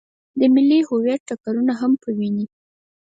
[0.39, 2.45] د ملي هویت ټکرونه هم په ويني.